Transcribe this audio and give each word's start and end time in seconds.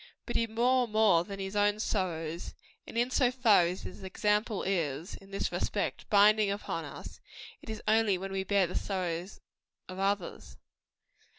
But 0.25 0.35
he 0.35 0.47
bore 0.47 0.87
more 0.87 1.23
than 1.23 1.37
his 1.39 1.55
own 1.55 1.79
sorrows; 1.79 2.55
and 2.87 2.97
in 2.97 3.11
so 3.11 3.29
far 3.29 3.65
as 3.67 3.83
his 3.83 4.01
example 4.01 4.63
is, 4.63 5.13
in 5.17 5.29
this 5.29 5.51
respect, 5.51 6.09
binding 6.09 6.49
upon 6.49 6.85
us, 6.85 7.19
it 7.61 7.69
is 7.69 7.83
only 7.87 8.17
when 8.17 8.31
we 8.31 8.43
bear 8.43 8.65
the 8.65 8.73
sorrows 8.73 9.41
of 9.87 9.99
others. 9.99 10.57